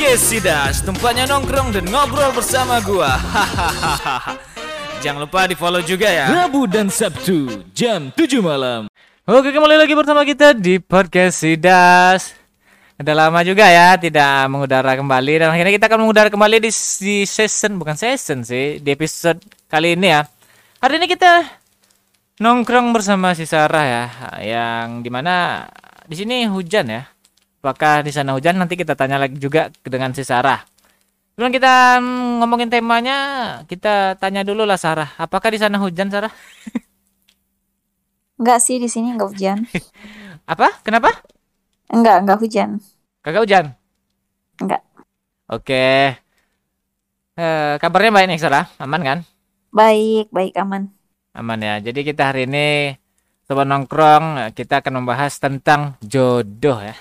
[0.00, 3.20] Podcast Sidas, tempatnya nongkrong dan ngobrol bersama gua.
[3.20, 4.32] Hahaha.
[5.04, 6.24] Jangan lupa di follow juga ya.
[6.32, 8.88] Rabu dan Sabtu jam 7 malam.
[9.28, 12.32] Oke kembali lagi bersama kita di podcast Sidas.
[12.96, 16.72] Udah lama juga ya tidak mengudara kembali dan akhirnya kita akan mengudara kembali di,
[17.04, 19.36] di season bukan season sih di episode
[19.68, 20.24] kali ini ya.
[20.80, 21.44] Hari ini kita
[22.40, 24.04] nongkrong bersama si Sarah ya,
[24.40, 25.68] yang di mana
[26.08, 27.04] di sini hujan ya.
[27.60, 28.56] Apakah di sana hujan?
[28.56, 30.64] Nanti kita tanya lagi juga dengan si Sarah.
[31.36, 33.16] Sebelum kita mm, ngomongin temanya,
[33.68, 35.12] kita tanya dulu lah Sarah.
[35.20, 36.32] Apakah di sana hujan Sarah?
[38.40, 39.58] Enggak sih di sini enggak hujan.
[40.52, 40.72] Apa?
[40.80, 41.12] Kenapa?
[41.92, 42.80] Enggak, enggak hujan.
[43.20, 43.64] Kagak hujan?
[44.56, 44.80] Enggak.
[45.52, 46.16] Oke.
[47.36, 48.64] Eh, kabarnya baik nih Sarah?
[48.80, 49.18] Aman kan?
[49.68, 50.88] Baik, baik aman.
[51.36, 51.76] Aman ya.
[51.80, 52.96] Jadi kita hari ini
[53.50, 56.94] Sobat nongkrong kita akan membahas tentang jodoh ya.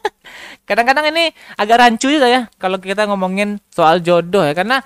[0.64, 1.28] Kadang-kadang ini
[1.60, 4.80] agak rancu juga ya kalau kita ngomongin soal jodoh ya karena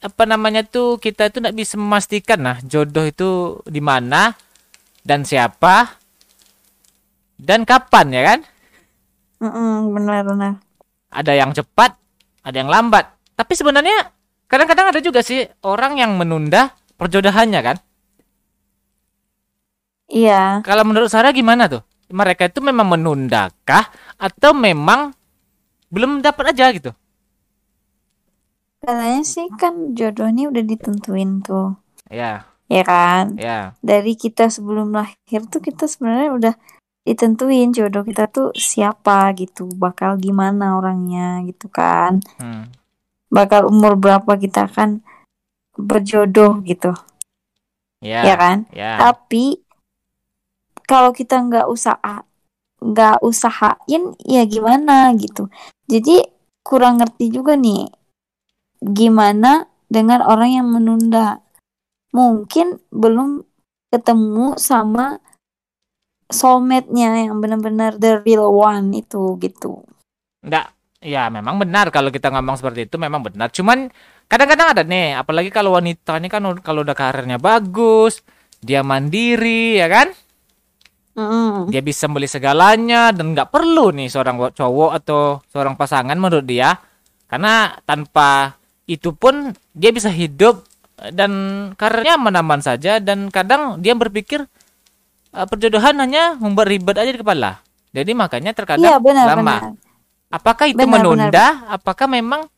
[0.00, 4.32] apa namanya tuh kita itu tidak bisa memastikan nah jodoh itu di mana
[5.04, 6.00] dan siapa
[7.36, 8.38] dan kapan ya kan?
[9.44, 10.52] Mm-mm, benar benar.
[11.12, 12.00] Ada yang cepat,
[12.40, 13.12] ada yang lambat.
[13.36, 14.08] Tapi sebenarnya
[14.48, 17.76] kadang-kadang ada juga sih orang yang menunda perjodohannya kan?
[20.14, 20.62] Iya.
[20.62, 21.82] Kalau menurut Sarah gimana tuh?
[22.14, 25.10] Mereka itu memang menundakah atau memang
[25.90, 26.94] belum dapat aja gitu?
[28.78, 31.74] Katanya sih kan jodoh ini udah ditentuin tuh.
[32.12, 33.34] Ya, Ya kan?
[33.40, 33.74] ya.
[33.80, 36.54] Dari kita sebelum lahir tuh kita sebenarnya udah
[37.04, 42.20] ditentuin jodoh kita tuh siapa gitu, bakal gimana orangnya gitu kan.
[42.40, 42.68] Hmm.
[43.32, 45.00] Bakal umur berapa kita akan
[45.74, 46.92] berjodoh gitu.
[48.04, 48.68] Ya, Ya kan?
[48.70, 49.00] ya.
[49.00, 49.63] Tapi
[50.84, 52.24] kalau kita nggak usaha
[52.84, 55.48] nggak usahain ya gimana gitu.
[55.88, 56.20] Jadi
[56.60, 57.88] kurang ngerti juga nih
[58.84, 61.40] gimana dengan orang yang menunda.
[62.12, 63.42] Mungkin belum
[63.88, 65.18] ketemu sama
[66.28, 69.84] soulmate-nya yang benar-benar the real one itu gitu.
[70.44, 70.72] Enggak.
[71.04, 73.52] Ya, memang benar kalau kita ngomong seperti itu memang benar.
[73.52, 73.92] Cuman
[74.24, 78.24] kadang-kadang ada nih, apalagi kalau wanita ini kan kalau udah karirnya bagus,
[78.64, 80.16] dia mandiri, ya kan?
[81.14, 81.70] Mm-mm.
[81.70, 86.42] Dia bisa beli segalanya dan nggak perlu nih seorang wo- cowok atau seorang pasangan menurut
[86.42, 86.74] dia.
[87.30, 90.66] Karena tanpa itu pun dia bisa hidup
[91.14, 91.30] dan
[91.74, 94.42] karirnya aman-aman saja dan kadang dia berpikir
[95.32, 97.62] eh, perjodohan hanya membuat ribet aja di kepala.
[97.94, 99.38] Jadi makanya terkadang Iya benar lama.
[99.38, 99.72] benar.
[100.34, 101.46] Apakah itu Benar, menunda?
[101.70, 102.50] Apakah memang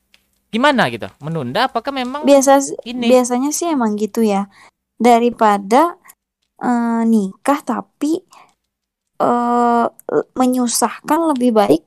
[0.48, 1.12] gimana gitu?
[1.20, 1.68] Menunda?
[1.68, 3.04] Apakah memang Biasa ini?
[3.12, 4.48] biasanya sih emang gitu ya.
[4.96, 6.00] Daripada
[6.56, 8.24] eh, nikah tapi
[9.20, 9.86] eh
[10.36, 11.82] menyusahkan lebih baik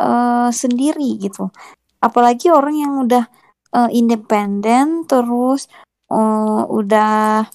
[0.00, 1.50] eh sendiri gitu.
[2.02, 3.24] Apalagi orang yang udah
[3.76, 5.68] eh, independen terus
[6.12, 7.46] eh, udah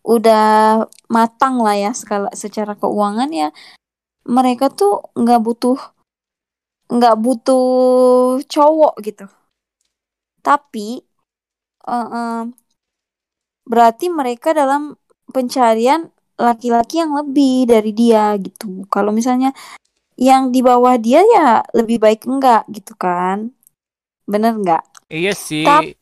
[0.00, 0.44] udah
[1.12, 3.48] matang lah ya skala secara keuangan ya
[4.24, 5.78] mereka tuh nggak butuh
[6.90, 7.64] nggak butuh
[8.50, 9.26] cowok gitu.
[10.42, 10.88] Tapi
[11.86, 12.42] eh, eh,
[13.70, 14.98] berarti mereka dalam
[15.30, 18.88] pencarian laki-laki yang lebih dari dia gitu.
[18.88, 19.52] Kalau misalnya
[20.16, 23.52] yang di bawah dia ya lebih baik enggak gitu kan.
[24.24, 24.84] Bener enggak?
[25.12, 25.68] Iya sih.
[25.68, 25.96] Tap-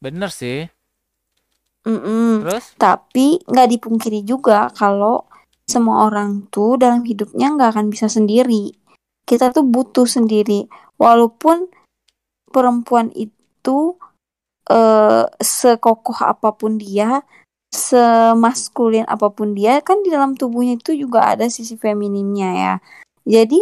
[0.00, 0.70] Bener sih.
[1.84, 2.46] Mm-mm.
[2.46, 2.76] Terus?
[2.76, 5.26] Tapi nggak dipungkiri juga kalau
[5.64, 8.74] semua orang tuh dalam hidupnya nggak akan bisa sendiri.
[9.24, 10.66] Kita tuh butuh sendiri.
[11.00, 11.70] Walaupun
[12.50, 13.96] perempuan itu
[14.68, 17.22] eh, sekokoh apa pun dia,
[17.70, 22.74] semaskulin apa pun dia, kan di dalam tubuhnya itu juga ada sisi femininnya ya.
[23.26, 23.60] Jadi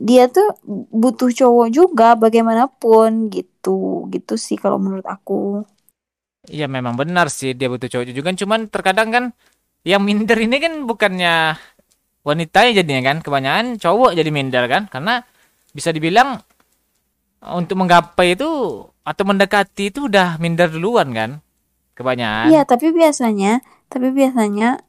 [0.00, 0.56] dia tuh
[0.90, 4.08] butuh cowok juga bagaimanapun gitu.
[4.08, 5.64] Gitu sih kalau menurut aku.
[6.48, 9.24] Iya memang benar sih dia butuh cowok juga cuman terkadang kan
[9.84, 11.56] yang minder ini kan bukannya
[12.24, 15.24] wanitanya jadinya kan kebanyakan cowok jadi minder kan karena
[15.72, 16.40] bisa dibilang
[17.44, 18.48] eh, untuk menggapai itu
[19.04, 21.30] atau mendekati itu udah minder duluan kan
[22.00, 23.60] kebanyakan Iya, tapi biasanya,
[23.92, 24.80] tapi biasanya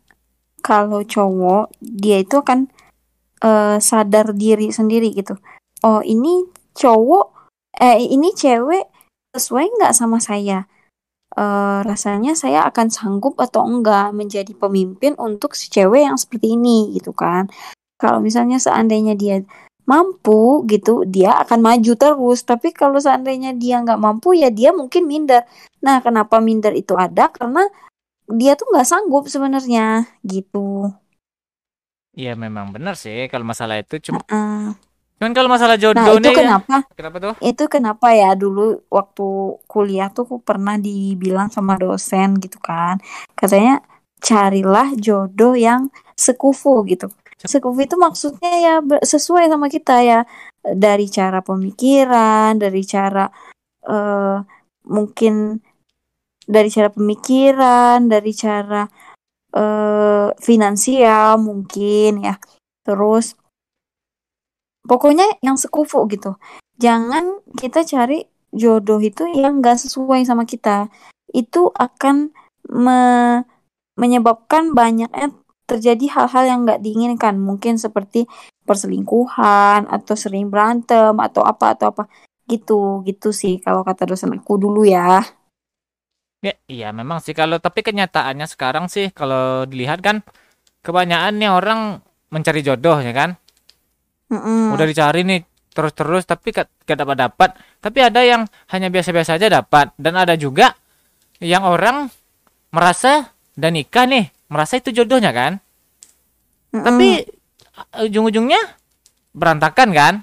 [0.64, 2.72] kalau cowok dia itu akan
[3.44, 5.36] eh, sadar diri sendiri gitu.
[5.84, 6.46] Oh, ini
[6.78, 8.88] cowok, eh ini cewek
[9.36, 10.72] sesuai nggak sama saya?
[11.32, 16.92] Eh, rasanya saya akan sanggup atau enggak menjadi pemimpin untuk si cewek yang seperti ini
[16.96, 17.48] gitu kan.
[17.96, 19.40] Kalau misalnya seandainya dia
[19.86, 22.46] mampu gitu, dia akan maju terus.
[22.46, 25.44] Tapi kalau seandainya dia nggak mampu, ya dia mungkin minder.
[25.82, 27.30] Nah, kenapa minder itu ada?
[27.34, 27.66] Karena
[28.32, 30.92] dia tuh nggak sanggup sebenarnya gitu.
[32.12, 34.76] Iya memang benar sih kalau masalah itu cuma Heeh.
[35.22, 36.76] Cuman kalau masalah Nah, jodoh itu nih, kenapa?
[36.98, 37.34] kenapa tuh?
[37.46, 39.28] Itu kenapa ya dulu waktu
[39.70, 42.98] kuliah tuh aku pernah dibilang sama dosen gitu kan.
[43.38, 43.86] Katanya
[44.18, 47.14] carilah jodoh yang sekufu gitu.
[47.42, 50.20] Sekufu itu maksudnya ya sesuai sama kita ya
[50.62, 53.26] dari cara pemikiran, dari cara
[53.86, 54.38] eh
[54.86, 55.58] mungkin
[56.46, 58.86] dari cara pemikiran, dari cara
[59.58, 62.36] eh finansial mungkin ya.
[62.86, 63.34] Terus
[64.86, 66.38] pokoknya yang sekufu gitu.
[66.82, 70.90] Jangan kita cari jodoh itu yang gak sesuai sama kita.
[71.32, 72.34] Itu akan
[72.70, 73.46] me-
[73.96, 75.30] menyebabkan banyaknya
[75.72, 77.40] terjadi hal-hal yang gak diinginkan.
[77.40, 78.28] Mungkin seperti
[78.68, 82.04] perselingkuhan atau sering berantem atau apa atau apa
[82.52, 85.24] gitu gitu sih kalau kata dosen aku dulu ya.
[86.42, 90.26] Ya, iya memang sih kalau tapi kenyataannya sekarang sih kalau dilihat kan
[90.82, 91.80] kebanyakan nih orang
[92.34, 93.38] mencari jodoh ya kan.
[94.32, 94.74] Mm-mm.
[94.74, 95.42] Udah dicari nih
[95.72, 97.50] terus-terus tapi gak, gak dapat dapat.
[97.80, 100.76] Tapi ada yang hanya biasa-biasa aja dapat dan ada juga
[101.40, 102.10] yang orang
[102.74, 105.64] merasa dan nikah nih, merasa itu jodohnya kan.
[106.76, 106.84] Mm-mm.
[106.84, 107.08] Tapi
[107.96, 108.60] uh, ujung-ujungnya
[109.32, 110.14] berantakan kan?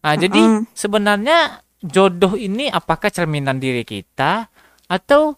[0.00, 4.48] Nah, jadi sebenarnya jodoh ini apakah cerminan diri kita
[4.88, 5.36] atau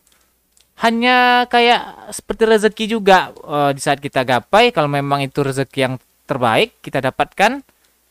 [0.83, 5.95] hanya kayak seperti rezeki juga eh, di saat kita gapai kalau memang itu rezeki yang
[6.27, 7.63] terbaik kita dapatkan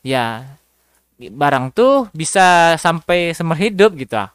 [0.04, 0.46] ya
[1.20, 4.32] barang tuh bisa sampai seumur hidup gitu ah.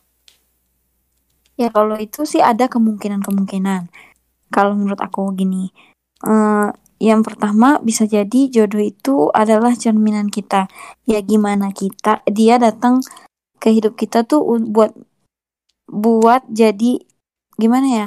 [1.57, 3.89] Ya kalau itu sih ada kemungkinan-kemungkinan.
[4.51, 5.71] Kalau menurut aku gini,
[6.25, 10.71] eh, yang pertama bisa jadi jodoh itu adalah cerminan kita.
[11.05, 13.05] Ya gimana kita, dia datang
[13.61, 14.97] ke hidup kita tuh buat
[15.91, 17.03] buat jadi
[17.61, 18.07] gimana ya,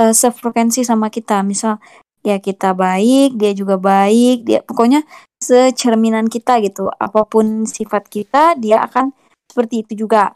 [0.00, 1.42] eh, sefrekuensi sama kita.
[1.42, 1.82] Misal
[2.22, 5.02] ya kita baik, dia juga baik, dia pokoknya
[5.42, 6.86] secerminan kita gitu.
[6.94, 9.10] Apa pun sifat kita, dia akan
[9.50, 10.32] seperti itu juga.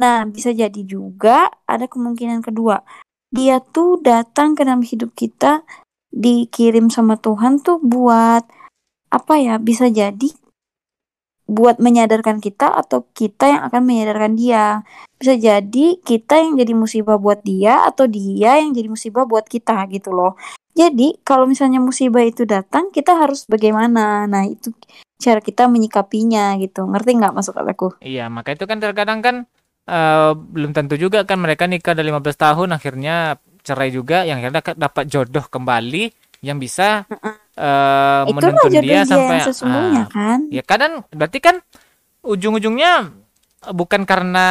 [0.00, 2.80] Nah, bisa jadi juga ada kemungkinan kedua.
[3.30, 5.62] Dia tuh datang ke dalam hidup kita
[6.10, 8.42] dikirim sama Tuhan tuh buat
[9.10, 9.62] apa ya?
[9.62, 10.34] Bisa jadi
[11.50, 14.86] buat menyadarkan kita atau kita yang akan menyadarkan dia.
[15.18, 19.86] Bisa jadi kita yang jadi musibah buat dia atau dia yang jadi musibah buat kita
[19.90, 20.38] gitu loh.
[20.74, 24.30] Jadi kalau misalnya musibah itu datang, kita harus bagaimana?
[24.30, 24.70] Nah, itu
[25.18, 26.86] cara kita menyikapinya gitu.
[26.86, 27.98] Ngerti nggak masuk aku?
[27.98, 29.36] Iya, maka itu kan terkadang kan
[29.90, 33.16] eh, belum tentu juga kan mereka nikah udah 15 tahun akhirnya
[33.60, 37.04] cerai juga yang akhirnya dapat- jodoh kembali yang bisa
[37.58, 40.38] eh, Itulah menuntun dia dia sampai yang sesungguhnya ah, kan?
[40.48, 41.56] Ya kadang berarti kan
[42.22, 43.12] ujung-ujungnya
[43.72, 44.46] bukan karena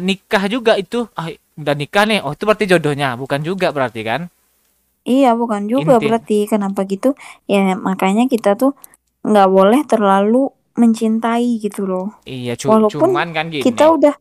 [0.00, 4.32] nikah juga itu ah udah nikah nih oh itu berarti jodohnya bukan juga berarti kan
[5.02, 6.06] Iya, bukan juga Inti.
[6.06, 7.18] berarti kenapa gitu?
[7.50, 8.78] Ya makanya kita tuh
[9.26, 10.46] nggak boleh terlalu
[10.78, 12.06] mencintai gitu loh.
[12.22, 14.14] iya cu- Walaupun cuman kan gini Kita udah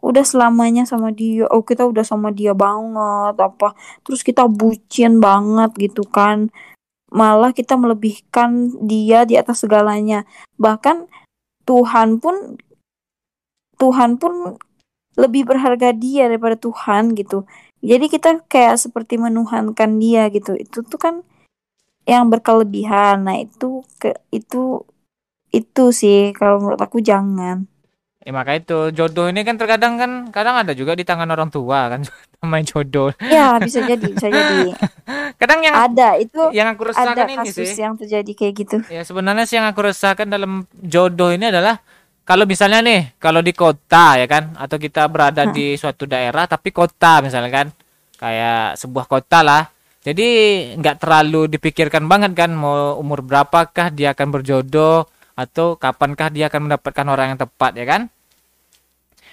[0.00, 1.46] udah selamanya sama dia.
[1.52, 3.76] Oh, kita udah sama dia banget apa.
[4.04, 6.48] Terus kita bucin banget gitu kan.
[7.12, 10.24] Malah kita melebihkan dia di atas segalanya.
[10.56, 11.08] Bahkan
[11.68, 12.58] Tuhan pun
[13.80, 14.60] Tuhan pun
[15.16, 17.48] lebih berharga dia daripada Tuhan gitu.
[17.80, 20.52] Jadi kita kayak seperti menuhankan dia gitu.
[20.56, 21.14] Itu tuh kan
[22.04, 23.24] yang berkelebihan.
[23.24, 24.84] Nah, itu ke itu
[25.50, 27.69] itu sih kalau menurut aku jangan.
[28.20, 31.88] Ya maka itu jodoh ini kan terkadang kan kadang ada juga di tangan orang tua
[31.88, 32.04] kan
[32.52, 34.76] main jodoh Ya, bisa jadi, bisa jadi.
[35.40, 38.76] kadang yang Ada itu yang aku ada resahkan ini kasus sih yang terjadi kayak gitu.
[38.92, 41.80] Ya sebenarnya sih yang aku resahkan dalam jodoh ini adalah
[42.24, 46.70] kalau misalnya nih kalau di kota ya kan atau kita berada di suatu daerah tapi
[46.70, 47.66] kota misalnya kan
[48.20, 49.64] kayak sebuah kota lah
[50.00, 50.28] jadi
[50.80, 55.08] nggak terlalu dipikirkan banget kan mau umur berapakah dia akan berjodoh
[55.40, 58.02] atau kapankah dia akan mendapatkan orang yang tepat ya kan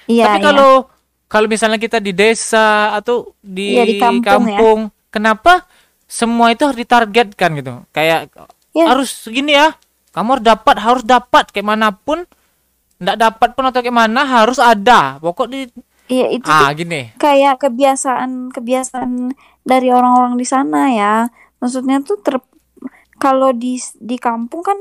[0.08, 0.46] Iya, tapi iya.
[0.48, 0.72] kalau
[1.28, 4.56] kalau misalnya kita di desa atau di, Iya, di kampung ya.
[4.56, 4.80] kampung
[5.12, 5.68] kenapa
[6.08, 8.32] semua itu harus ditargetkan gitu kayak
[8.72, 8.88] Ya.
[8.94, 9.76] harus segini ya
[10.14, 12.24] kamu harus dapat harus dapat kayak mana pun
[12.98, 15.68] nggak dapat pun atau kayak mana harus ada pokok di
[16.08, 19.36] Iya, itu ah gini kayak kebiasaan kebiasaan
[19.68, 21.28] dari orang-orang di sana ya.
[21.60, 22.40] Maksudnya tuh ter
[23.20, 24.80] kalau di di kampung kan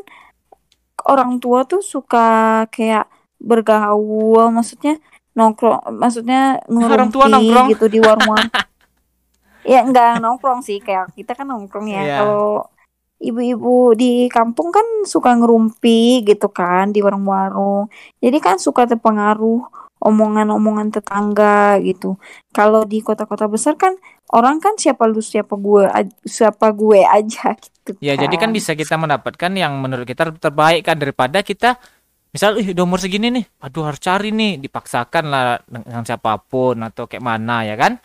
[1.06, 3.06] orang tua tuh suka kayak
[3.38, 4.98] bergaul, maksudnya
[5.36, 7.68] nongkrong, maksudnya Orang tua nongkrong?
[7.70, 8.50] gitu di warung-warung.
[9.72, 12.02] ya enggak nongkrong sih kayak kita kan nongkrong ya.
[12.02, 12.16] Iya.
[12.22, 12.54] Kalau
[13.16, 17.88] ibu-ibu di kampung kan suka ngerumpi gitu kan di warung-warung.
[18.20, 22.20] Jadi kan suka terpengaruh omongan-omongan tetangga gitu.
[22.52, 23.96] Kalau di kota-kota besar kan
[24.34, 25.86] orang kan siapa lu siapa gue
[26.26, 30.98] siapa gue aja gitu ya jadi kan bisa kita mendapatkan yang menurut kita terbaik kan
[30.98, 31.78] daripada kita
[32.34, 36.82] misal ih udah umur segini nih aduh harus cari nih dipaksakan lah dengan siapa pun
[36.82, 38.02] atau kayak mana ya kan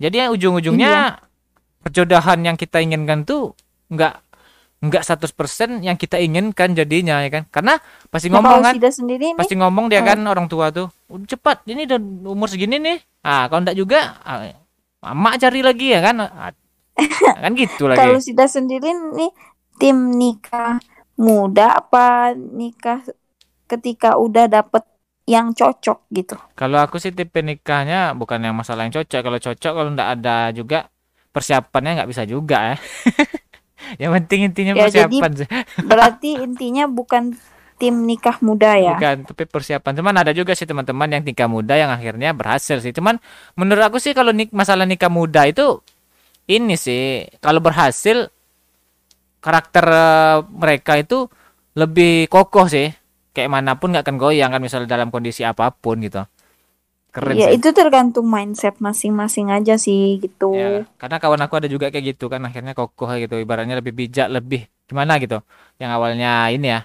[0.00, 1.20] jadi ya ujung-ujungnya Iya.
[1.84, 3.52] perjodohan yang kita inginkan tuh
[3.92, 4.25] nggak
[4.88, 7.42] nggak 100% yang kita inginkan jadinya ya kan?
[7.50, 7.74] Karena
[8.10, 8.74] pasti Nah, ngomong kalau kan?
[8.78, 10.06] Sida sendiri nih, pasti ngomong dia eh.
[10.06, 11.98] kan orang tua tuh cepat ini udah
[12.30, 12.98] umur segini nih.
[13.26, 16.16] Ah kalau enggak juga ah, cari lagi ya kan?
[16.22, 16.52] Ah,
[17.44, 19.30] kan gitu kalau lagi Sida sendiri nih
[19.76, 20.80] tim nikah
[21.20, 23.04] muda apa nikah
[23.68, 24.86] ketika udah dapet
[25.26, 26.38] yang cocok gitu.
[26.54, 29.20] kalau aku sih tipe nikahnya bukan yang masalah yang cocok.
[29.26, 30.86] Kalau cocok kalau enggak ada juga
[31.36, 32.76] persiapannya nggak bisa juga ya
[34.02, 35.48] yang penting intinya Ya, jadi- persiapan sih.
[35.90, 37.36] Berarti intinya bukan
[37.76, 38.96] tim nikah muda ya.
[38.96, 39.92] bukan tapi persiapan.
[40.00, 42.90] Cuman ada juga sih teman-teman yang nikah muda yang akhirnya berhasil sih.
[42.90, 43.20] Cuman
[43.52, 45.84] menurut aku sih kalau nik masalah nikah muda itu
[46.48, 48.32] ini sih kalau berhasil
[49.38, 51.28] karakter eh, mereka itu
[51.76, 52.88] lebih kokoh sih.
[53.36, 56.24] Kayak mana pun nggak akan goyang kan misalnya dalam kondisi apa pun gitu
[57.16, 57.56] keren Ya sih.
[57.56, 60.52] itu tergantung mindset masing-masing aja sih gitu.
[60.52, 64.28] Ya, karena kawan aku ada juga kayak gitu kan akhirnya kokoh gitu ibaratnya lebih bijak
[64.28, 65.40] lebih gimana gitu.
[65.80, 66.80] Yang awalnya ini ya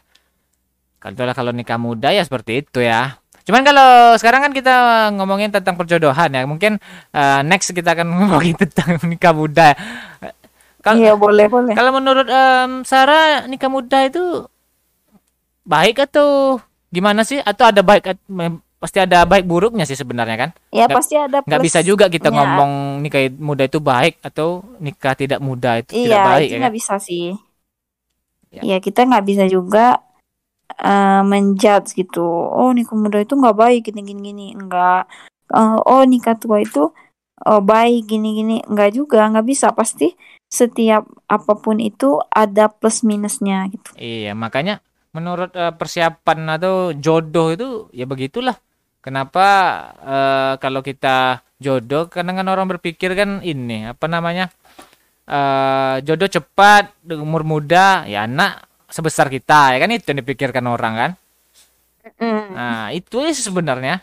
[1.01, 3.17] kalau kalau nikah muda ya seperti itu ya.
[3.41, 4.73] Cuman kalau sekarang kan kita
[5.17, 6.77] ngomongin tentang perjodohan ya mungkin
[7.11, 9.73] eh, next kita akan ngomongin tentang nikah muda.
[10.81, 11.73] Kalau Iya boleh boleh.
[11.77, 14.45] kalau menurut em, Sarah nikah muda itu
[15.65, 16.57] baik atau
[16.89, 17.39] gimana sih?
[17.41, 18.17] Atau ada baik
[18.81, 22.33] pasti ada baik buruknya sih sebenarnya kan Ya nggak- pasti ada nggak bisa juga kita
[22.33, 26.59] ngomong nikah muda itu baik atau nikah tidak muda itu tidak Iya, baik itu ya
[26.65, 26.79] nggak kan?
[26.81, 27.25] bisa sih.
[28.51, 28.61] Ya.
[28.65, 30.01] Ya kita nggak bisa juga
[30.81, 32.25] eh, menjudge gitu.
[32.25, 34.47] Oh nikah muda itu nggak baik gini gini gini.
[34.57, 35.07] Enggak.
[35.53, 36.89] Eh, oh nikah tua itu
[37.45, 38.55] oh, baik gini gini.
[38.65, 39.29] Enggak juga.
[39.29, 39.67] Nggak bisa.
[39.71, 40.11] Pasti
[40.51, 43.93] setiap apa pun itu ada plus minusnya gitu.
[43.95, 44.83] Iya, makanya
[45.15, 48.57] menurut eh, persiapan atau jodoh itu ya begitulah.
[49.01, 49.47] Kenapa
[50.05, 54.49] eh, kalau kita jodoh kadang kan orang berpikir kan ini apa namanya?
[55.31, 60.93] eh jodoh cepat umur muda ya anak sebesar kita ya kan itu yang dipikirkan orang
[60.97, 61.11] kan.
[62.51, 64.01] Nah, itu sih sebenarnya.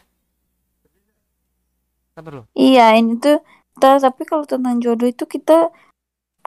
[2.15, 2.43] Sabar lu.
[2.59, 3.39] Iya ini tuh.
[3.79, 5.71] ta- Tapi kalau tentang jodoh itu kita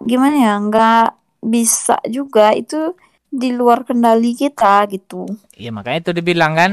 [0.03, 0.53] gimana ya?
[0.59, 1.05] Nggak
[1.43, 2.51] bisa juga.
[2.55, 2.95] Itu
[3.31, 5.27] di luar kendali kita gitu.
[5.55, 6.71] Iya makanya itu dibilang kan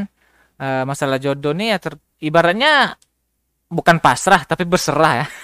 [0.58, 2.98] eh, masalah jodoh nih ya ter- ibaratnya
[3.68, 5.26] bukan pasrah tapi berserah ya.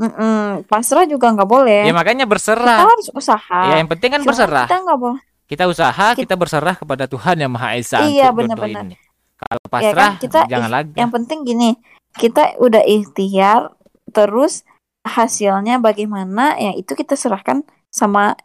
[0.00, 1.84] Mm-mm, pasrah juga nggak boleh.
[1.84, 2.78] Ya makanya kita berserah.
[2.88, 3.60] harus usaha.
[3.68, 4.64] Ya yang penting kan Cuma berserah.
[4.64, 5.22] Kita nggak boleh.
[5.44, 8.96] Kita usaha, Kita- kita berserah kepada Tuhan yang Maha Esa Iya, benar-benar.
[9.36, 10.94] Kalau Ya kan, pasrah kita jangan lagi.
[10.94, 11.70] Yang penting gini,
[12.16, 13.74] kita udah ikhtiar,
[14.14, 14.62] terus
[15.02, 18.38] hasilnya bagaimana, ya itu kita serahkan sama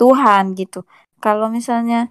[0.00, 0.82] Tuhan gitu.
[1.18, 2.08] Kalau misalnya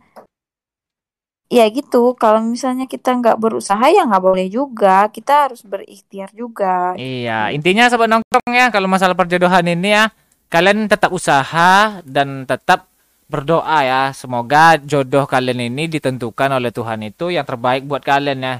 [1.47, 5.07] ya gitu, kalau misalnya kita nggak berusaha ya nggak boleh juga.
[5.11, 6.95] Kita harus berikhtiar juga.
[6.99, 10.11] Iya, intinya sobat nongkrong ya kalau masalah perjodohan ini ya,
[10.51, 12.87] kalian tetap usaha dan tetap
[13.27, 14.03] berdoa ya.
[14.15, 18.55] Semoga jodoh kalian ini ditentukan oleh Tuhan itu yang terbaik buat kalian ya.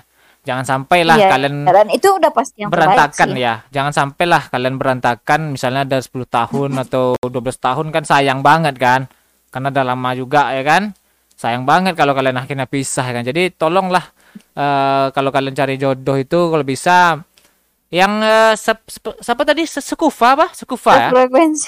[0.48, 3.67] Jangan sampailah Iya, kalian Dan itu udah pasti yang berantakan ya.
[3.67, 9.12] Jangan sampailah kalian berantakan misalnya ada 10 tahun atau 12 tahun kan sayang banget kan.
[9.51, 10.96] Karena udah lama juga ya kan.
[11.38, 13.22] Sayang banget kalau kalian akhirnya pisah kan.
[13.22, 14.01] Jadi tolonglah
[14.58, 17.22] eh, kalau kalian cari jodoh itu kalau bisa
[17.88, 20.48] yang eh, sep- sep- siapa tadi Se- sekufa apa?
[20.51, 21.10] Sekufa ya?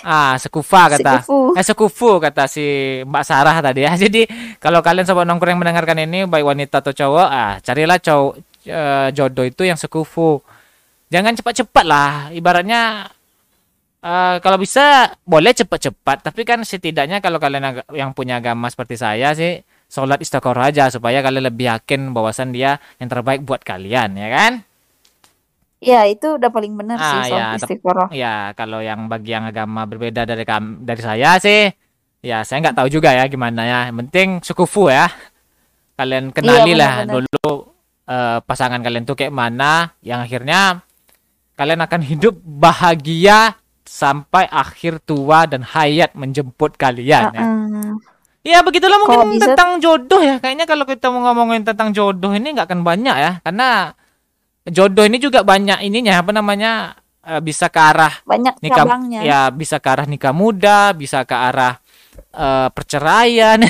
[0.03, 1.21] Ah, sekufa kata.
[1.21, 1.37] Sekufu.
[1.53, 2.65] Eh sekufu kata si
[3.05, 3.93] Mbak Sarah tadi ya.
[4.03, 4.25] Jadi
[4.57, 8.33] kalau kalian sobat nongkrong yang mendengarkan ini baik wanita atau cowok, ah carilah cowok
[8.65, 10.41] eh, jodoh itu yang sekufu.
[11.09, 12.11] Jangan cepat-cepat lah.
[12.33, 13.05] Ibaratnya
[13.99, 19.35] eh, kalau bisa boleh cepat-cepat, tapi kan setidaknya kalau kalian yang punya agama seperti saya
[19.35, 24.29] sih sholat istiqoroh aja supaya kalian lebih yakin bahwasan dia yang terbaik buat kalian, ya
[24.29, 24.53] kan?
[25.79, 28.07] Ya, itu udah paling benar sih Ah, soal ya, tep- istiqoroh.
[28.11, 31.71] Ya, kalau yang bagi yang agama berbeda dari kam dari saya sih,
[32.19, 33.79] ya saya nggak tahu juga ya gimana ya.
[33.87, 35.07] Yang penting sukufu ya.
[35.95, 37.27] Kalian kenali lah benar-benar.
[37.31, 37.51] dulu
[38.11, 40.83] eh, pasangan kalian tuh kayak mana, yang akhirnya
[41.55, 43.55] kalian akan hidup bahagia
[43.89, 47.41] sampai akhir tua dan hayat menjemput kalian ya.
[47.41, 47.89] Heeh.
[48.39, 50.37] Ya begitulah Kalau mungkin bisa- tentang jodoh ya.
[50.37, 53.97] Kayaknya kalau kita mau ngomongin tentang jodoh ini nggak akan banyak ya, karena
[54.63, 59.19] jodoh ini juga banyak ininya apa namanya eh, bisa ke arah Banyak nikah cabangnya.
[59.25, 61.81] ya bisa ke arah nikah muda bisa ke arah
[62.31, 63.59] eh, perceraian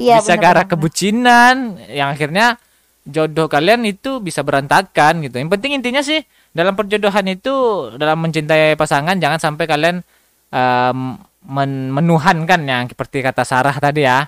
[0.00, 2.56] Iya, bisa ke arah kebucinan yang akhirnya
[3.04, 6.20] jodoh kalian itu bisa berantakan gitu yang penting intinya sih
[6.56, 7.54] dalam perjodohan itu
[7.96, 9.96] dalam mencintai pasangan jangan sampai kalian
[10.50, 10.98] em,
[11.46, 14.26] men- menuhankan yang seperti kata Sarah tadi ya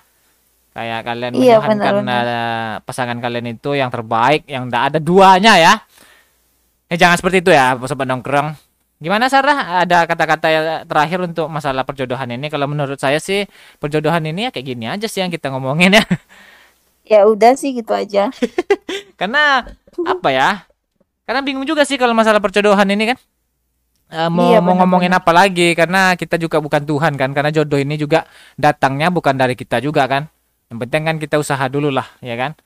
[0.70, 2.24] Kayak kalian Iya, menyuhankan benar-benar.
[2.30, 5.74] eh, pasangan kalian itu yang terbaik, yang tidak ada duanya ya.
[6.86, 8.54] Eh jangan seperti itu ya, sobat nongkrong.
[9.02, 9.82] Gimana Sarah?
[9.82, 10.48] Ada kata-kata
[10.86, 12.46] terakhir untuk masalah perjodohan ini?
[12.46, 13.50] Kalau menurut saya sih
[13.82, 16.04] perjodohan ini ya kayak gini aja sih yang kita ngomongin ya.
[17.02, 18.30] Ya udah sih gitu aja.
[19.20, 19.66] Karena
[20.06, 20.69] apa ya?
[21.30, 23.18] Karena bingung juga sih kalau masalah perjodohan ini kan.
[24.10, 25.78] Eh, mau Iya, mau ngomongin apa lagi?
[25.78, 27.30] Karena kita juga bukan Tuhan kan.
[27.30, 28.26] Karena jodoh ini juga
[28.58, 30.26] datangnya bukan dari kita juga kan.
[30.74, 32.58] Yang penting kan kita usaha dulu lah, ya kan?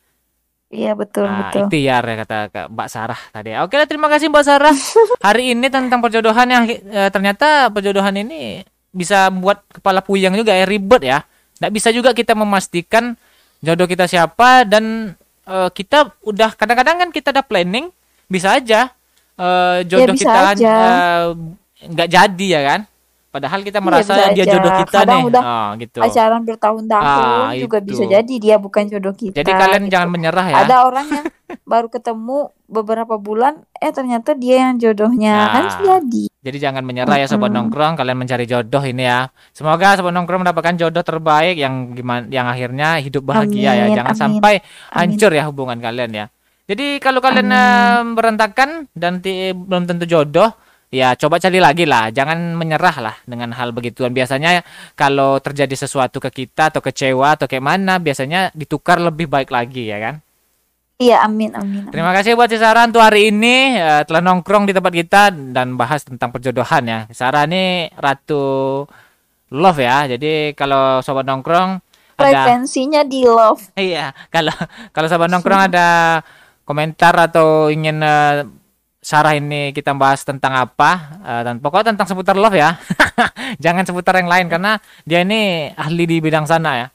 [0.73, 1.69] Iya betul Nah, betul.
[1.69, 2.37] ikhtiar ya kata
[2.73, 3.53] Mbak Sarah tadi.
[3.61, 4.73] Oke lah, terima kasih Mbak Sarah.
[5.21, 10.65] Hari ini tentang perjodohan yang eh, ternyata perjodohan ini bisa buat kepala puyeng juga ya,
[10.65, 11.21] ribet ya.
[11.61, 13.13] Nggak bisa juga kita memastikan
[13.61, 15.13] jodoh kita siapa dan
[15.45, 17.93] eh, kita udah kadang-kadang kan kita ada planning
[18.27, 18.91] bisa aja
[19.35, 21.25] eh, jodoh bisa kita eh,
[21.85, 22.81] nggak jadi ya kan.
[23.29, 24.53] Padahal kita merasa bisa dia aja.
[24.55, 25.27] jodoh kita Kadang nih.
[25.27, 25.99] udah Oh, gitu.
[25.99, 27.87] Pacaran bertahun-tahun Ah, juga itu.
[27.91, 29.35] bisa jadi dia bukan jodoh kita.
[29.35, 29.93] Jadi kalian gitu.
[29.99, 30.57] jangan menyerah ya.
[30.63, 31.25] Ada orang yang
[31.67, 35.79] baru ketemu beberapa bulan, eh ternyata dia yang jodohnya kan Nah.
[35.99, 36.31] jadi.
[36.31, 39.27] Jadi jangan menyerah ya sobat nongkrong, kalian mencari jodoh ini ya.
[39.51, 43.85] Semoga sobat nongkrong mendapatkan jodoh terbaik yang gimana yang akhirnya hidup bahagia ya.
[43.85, 44.95] Amin, Jangan amin, sampai amin.
[44.95, 46.27] hancur ya hubungan kalian ya.
[46.65, 47.61] Jadi kalau kalian Amin.
[47.61, 50.49] eh, berantakan dan ti- belum tentu jodoh,
[50.89, 52.09] ya coba cari lagi lah.
[52.09, 54.17] Jangan menyerah lah dengan hal begituan.
[54.17, 54.65] Biasanya
[54.97, 59.93] kalau terjadi sesuatu ke kita atau kecewa atau kayak mana, biasanya ditukar lebih baik lagi
[59.93, 60.15] ya kan.
[60.95, 61.83] Iya, amin, amin.
[61.85, 61.93] amin.
[61.93, 65.77] Terima kasih buat si Sarah untuk hari ini eh, telah nongkrong di tempat kita dan
[65.77, 66.99] bahas tentang perjodohan ya.
[67.13, 68.87] Sarah ini ratu
[69.53, 70.09] love ya.
[70.09, 71.83] Jadi kalau sobat nongkrong
[72.15, 73.75] ada Frekuensinya di love.
[73.75, 74.55] iya, kalau
[74.95, 76.23] kalau sobat nongkrong ada
[76.65, 78.49] komentar atau ingin eh,
[79.05, 82.81] Sarah ini kita bahas tentang apa eh, dan pokoknya tentang seputar love ya.
[83.65, 86.87] Jangan seputar yang lain karena dia ini ahli di bidang sana ya.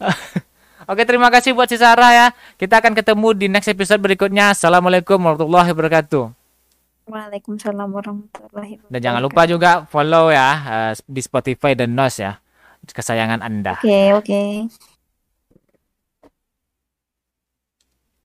[0.90, 2.26] Oke, terima kasih buat si Sarah ya.
[2.54, 4.54] Kita akan ketemu di next episode berikutnya.
[4.54, 6.30] Assalamualaikum warahmatullahi wabarakatuh.
[7.10, 8.94] Waalaikumsalam warahmatullahi wabarakatuh.
[8.94, 12.38] Dan jangan lupa juga follow ya eh, di Spotify dan Nos ya.
[12.86, 13.82] Kesayangan Anda.
[13.82, 14.42] Oke, oke.